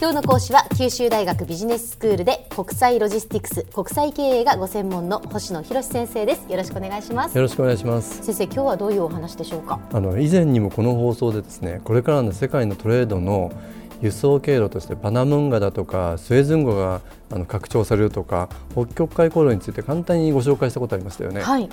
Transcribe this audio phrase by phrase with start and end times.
[0.00, 6.50] 今日の講師は九州大学ビジネススクールで国際ロジスティクス国際経営がご専門の星野博先生です。
[6.50, 7.36] よろしくお願いします。
[7.36, 8.24] よろしくお願いします。
[8.24, 9.78] 先生今日はどういうお話でしょうか？
[9.92, 13.52] あの以前にもこの放送でですねこれからの世界のトレードの
[14.00, 21.42] 輸送経路としてパナムンガだとかスエズ運河があの拡張されるとか北極海航路について簡単にご紹介したことありましたよね。
[21.42, 21.68] はい。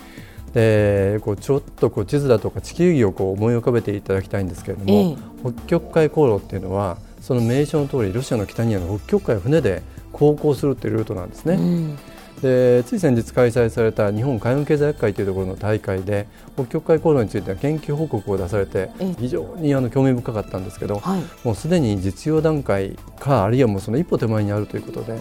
[0.52, 5.18] でこうちょっとこう地図だとか地球儀をこう思い浮かべていただきたいんですけれども、ええ、
[5.54, 9.81] 北極海航路っていうのはその名称の通りロシアの北にある北極海を船で
[10.13, 11.55] 航行するというルートなんですね。
[11.55, 11.98] うん
[12.41, 25.20] でつい先日開催された日本海運経済学会というところの大会で北極海航路については研究報告を出されて非常にあの興味深かったんですけど、はい、もうすでに実用段階かあるいはもうその一歩手前にあるということで、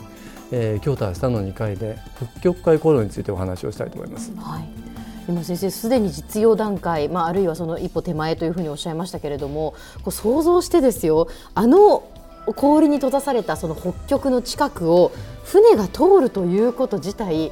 [0.52, 1.98] えー、今日と明日の2回で
[2.34, 4.30] 北極海航路についてお話をしたいと思います。
[4.36, 4.95] はい
[5.28, 12.08] 今先生すでに実用段階、まあ、あるいはその一歩手前というふうにおっしゃいましたけれどもこう想像してですよあの
[12.54, 15.12] 氷に閉ざされたその北極の近くを
[15.44, 17.50] 船が通るということ自体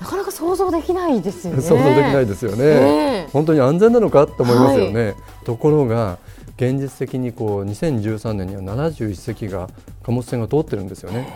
[0.00, 1.60] なかなか想像できないですよね。
[1.62, 2.56] 想像できないですよね。
[2.58, 5.06] えー、本当に安全なのかと思いますよね。
[5.06, 6.18] はい、ところが
[6.56, 9.68] 現実的にこう2013年には71隻が
[10.04, 11.28] 貨物船が通ってるんですよね。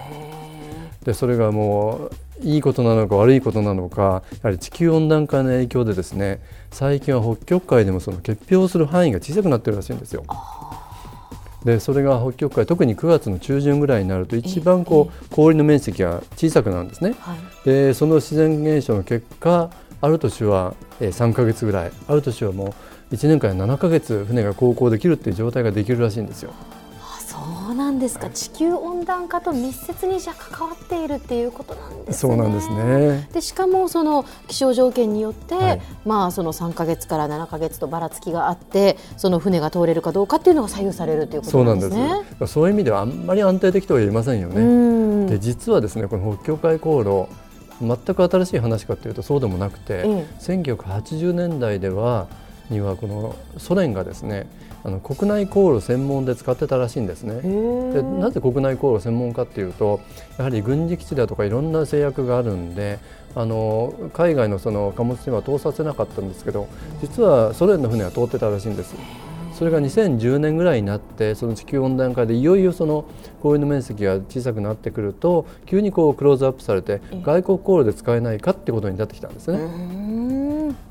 [1.05, 2.11] でそれがもう
[2.43, 6.41] いいことなのか悪いことなのかやはり地球温暖化の影響でですね
[6.71, 10.25] 最近は北極海でもその結氷する範囲が小さくなってるらしいんですよ。
[11.65, 17.15] でそれが北極海特に9月の中旬ぐらいになると一番こう氷の面積が小さくなるんですね。
[17.65, 22.75] でその自然現象の結果ある年は3か月ぐらいある年はも
[23.11, 26.53] う1年間7か月船が航行できるっていう状態ができるらしいんですよ。
[27.33, 32.35] そうなんですか、地球温暖化と密接にじゃ関わっているっていうことなんですね。
[32.35, 33.29] そうなんですね。
[33.33, 41.97] でしかもその気象条件によって、はい、まあその3か月から7か月とばらつきがあってその船が通れるかどうかっていうのが左右されるということなんですね。
[41.97, 45.31] そうなんですそういう意味ではあんまり安定的とは言えませんよね。
[45.31, 47.29] で実はですねこの北極海航路
[47.81, 52.29] 全く新しい話かというとそうでもなくて、ええ、1980年代では
[52.71, 54.47] にはこのソ連がですね
[54.85, 57.41] あの国内航路専門で使ってたらしいんですね。
[57.93, 60.01] でなぜ国内航路専門かっていうと
[60.39, 62.99] やはり軍事基地だとかいろんな制約があるんで
[63.35, 66.69] あの海外のその貨物船は通させなかったんですけど
[67.01, 68.95] 実はソ連の船は通ってたらしいんです。
[69.53, 73.05] それが2010年ぐらいになってその地球温暖化でいよいよその
[73.43, 79.59] 氷の面積が小さくなってくると急にこうクローズアップされて外国航路で使えないかってことになってきたんですね。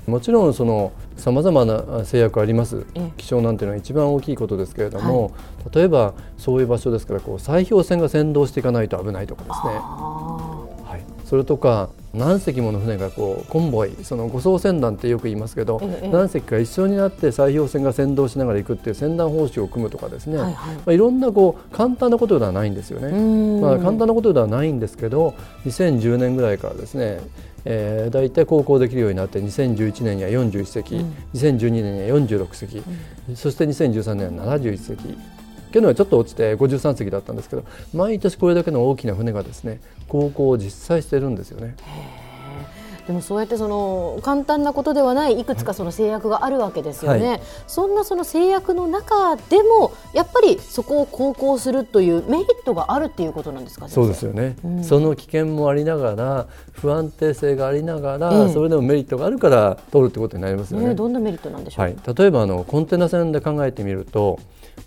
[0.07, 2.85] もちろんそのさまざまな制約あります。
[3.17, 5.29] 気象なんていうのは一番大きいことですけれども、は
[5.71, 9.73] い、例えばそういう場所ですからこう砕氷船が先導していかないと危ないとかですね。
[9.73, 20.75] はい、それとか何隻もの船がこうコンボイその護送船団ってよく言いますけど、ええ、何隻か一緒になって砕氷船が先導しながら行くっていう船団方針を組むとかですね、はいはい。
[20.75, 23.61] まあ、いろんなこう簡単なことではないんですよね。
[23.61, 25.35] まあ、簡単なことではないんですけど
[25.65, 27.19] 2010年ぐらいからですね
[27.63, 32.83] えー、大体航行できるようになって2011年には41隻、うん、2012年には46隻、
[33.29, 35.15] うん、そして2013年は71隻
[35.71, 41.75] 去年はちょっと落ちて53隻だったんですけど毎年これだけの大きな船がですね航行を実際してるんですよね。
[43.07, 64.39] でもそうやってその簡単なことではないいくつかその制約があるわけですよね、はい、そんなその制約の中でもやっぱりそこを航行するというメリットがあるっていうことなんですかそうですよね、うん、その危険もありながら不安定性がありながら、ええ、それでもメリットがあるから通るってことになりますよね、ねどんなメリットなんでしょう、はい、例えばあのコンテナ船で考えてみると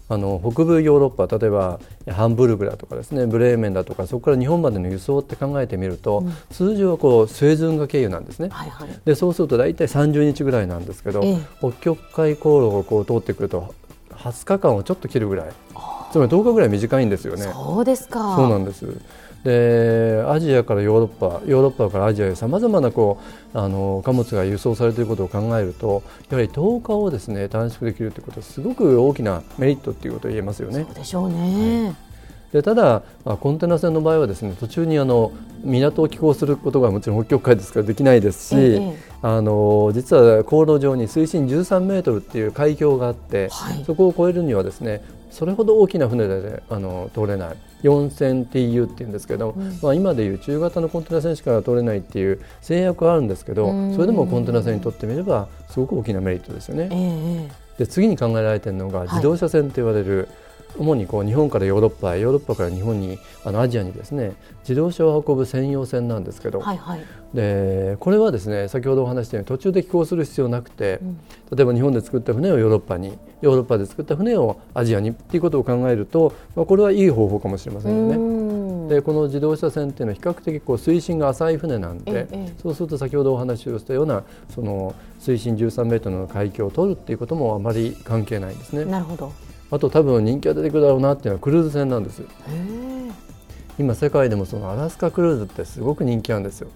[0.09, 13.75] あの北部ヨーロッパ例えばハンブルグだとかですねブレーメンだとかそこから日本までの輸送って考えてみると、うん、通常はこうスエズ運河経由なんですね、はいはい、でそうすると大体30日ぐらいなんですけど、ええ、北極海航路をこう通ってくると
[14.11, 15.53] 20日間をちょっと切るぐらい。
[16.13, 17.43] つまり10日ぐらい短いんですよね。
[17.53, 18.37] そうですか。
[18.37, 18.87] そうなんです
[19.45, 23.21] でアジアからヨーロッパヨーロッパからアジアへさまざまなこ
[23.53, 30.85] うあの貨物が輸送されていることを考えるとやはり10日をですね短縮できるということはすごく大きなメリットということを言えますよね。
[30.85, 31.97] そうでしょうね、はい。
[32.55, 35.33] でただ、まあ、コンテナ船の場合はですね途中にあの
[35.63, 56.89] 港を寄港することがもちろん北極海ですからできないですし、ええ、あの実は航路上に水深13メートルっていう海峡があって、はい、そこを越えるにはですねそれほど大きな船であの通れない 4000TU っていうんですけど、うん、まあ、今でいう中型のコンテナ船しか通れないっていう制約はあるんですけどそれでもコンテナ船にとってみればすごく大きなメリットですよね。
[56.91, 57.49] え、
[57.79, 60.29] で次に考えられているのが自動車船と言われる、はい
[60.77, 67.01] 主にこう日本からヨーロッパヨーロッパから日本にあのアジアにですね自動車を運ぶ専用船なんですけど、はいはい、
[67.33, 71.21] でこれはですね先ほどお話したように途中で寄港する必要なくて、うん、
[71.57, 78.45] 例えば日本で作った船をヨーロッパにヨーロッパで作った船をアジアにっていうことを考えると、まあ、これはいい方法かもしれませんよね。
[78.89, 82.29] でこの自動車船っていうのは比較的こう水深が浅い船なんで、
[82.63, 84.25] そうすると先ほどお話をしたような
[84.55, 88.85] その水深13メートルの海峡を取るっていうこともあまり関係ないんですね。
[88.85, 89.33] なるほど
[89.75, 92.23] あと多分人気が出てくるだろうなっていうのはクルーズ船なんです。
[93.77, 96.69] 今世界でもそのアラスカクルーズってすごく人気なんですよ。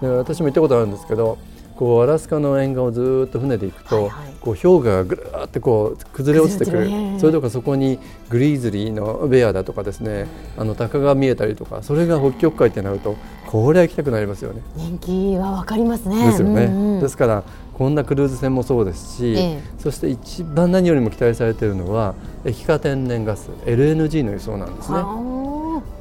[0.00, 1.38] で私も行ったことあるんですけど
[1.74, 6.88] こうアラスカの沿岸をずっと船で行くと、はいはい、こう氷河がぐるってこう崩れ落ちてくる。
[7.18, 7.98] それとかそこに
[8.28, 13.16] グリーズリーのベアだとかですねあの鷹が見えたりとかそれが北極海ってなると
[13.50, 14.62] これは行きたくなりますよね。
[14.76, 16.24] 人気はわかりますね。
[16.24, 17.42] ですよね、うんうん、ですから
[17.74, 22.14] こんなクルーズ船もそうですし、ええ、そして一番何よりも期待されているのは
[22.44, 24.98] 液化天然ガス LNG の輸送なんですね。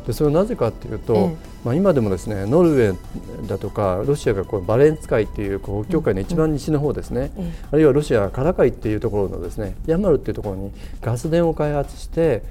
[0.05, 12.43] でそれはなぜかというと、え、まあ、今でもですねノルウェーだとかロシアがこうバレンツ海っていうこう北極海の一番西の方ですね、うんうん、あるいはロシアカラ海っていうところのですねヤマルっていうところにガス田を開発して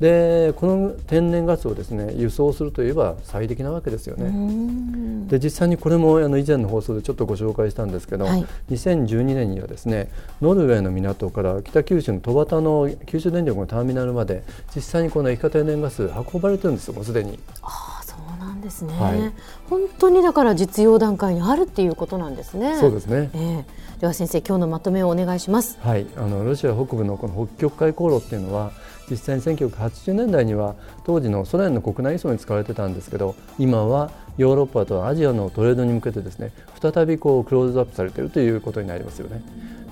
[0.00, 5.28] でこの天然ガスをですね輸送するといえば最適なわけですよね。
[5.28, 10.08] で実際にこれもあの以前の放送でちょっとご紹介したんですけど、はい、2012年にはですね
[10.42, 14.42] ノルウェーの港から北九州の戸端の九州電力のターミナルまで
[14.74, 17.38] 実際にこの液化天然ガス運ばれてるんですよもうすでに。
[17.62, 19.32] あそうなんですね、はい、
[19.68, 22.76] 本当にだから実用段階にあるっていうことなんですね。
[22.78, 25.78] そうですね、えーでは先生今日のまとめをお願いします。
[25.80, 26.06] はい。
[26.16, 28.72] あのロシア北部のこの北極海航路っていうのは
[29.10, 30.74] 実際に1980年代には
[31.04, 39.42] 当時のソ連の国内輸送に使われてたんですけど今はヨーロッパとアジアのトレードに向けてですね再びこうクローズアップされているということになりますよね。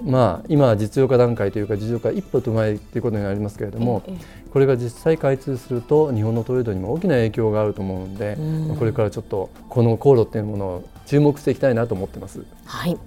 [0.04, 4.02] まあ、今は実用化段階というか実用化一歩手前ということになりますけれども、
[4.52, 8.36] これが実際開通すると日本のトレードにも大きな影響があると思うので、
[8.78, 12.44] これからちょっとこの航路っていうものを注目していきたいなと思ってます。
[12.64, 12.98] はい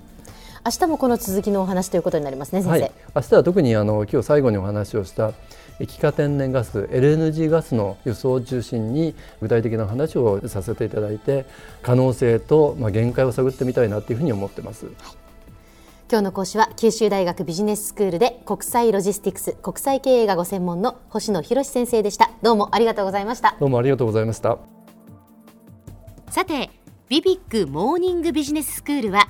[0.65, 5.33] 明日もこの続きのお話ということになりますね先生、はい、明日は特にあの今日最後にお話をした
[5.79, 11.45] 液化天然ガス LNG ガスの輸送を中心に具体的な話をさせていただいて
[11.83, 14.85] 可能性とまあ限界を探ってみたいなというふうに思ってます。
[14.85, 14.95] はい。
[16.09, 22.31] 今日の講師は九州大学ビジネススクールで国際ロジスティクス国際経営がご専門の星野博先生でした。
[22.41, 23.56] どうもありがとうございました。
[23.59, 24.57] どうもありがとうございました。
[26.31, 26.71] さて
[27.07, 29.25] ビビックモーニングビジネススクールは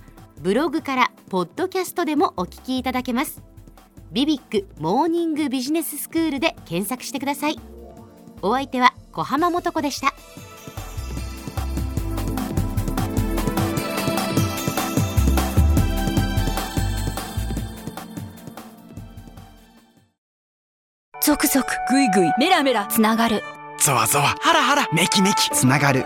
[0.46, 3.42] ブログからポッドキャストでもお聞きいただけます。
[4.12, 7.60] ビビックモーニングビジネススクールで検索してください。
[8.44, 10.14] お相手は小浜もとこでした。
[21.24, 23.42] 続々ぐいぐいメラメラつながる。
[23.80, 26.06] ゾワゾワハラハラメキメキつながる